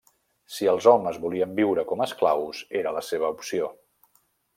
[0.53, 3.69] Si els homes volien viure com esclaus, era la seva opció.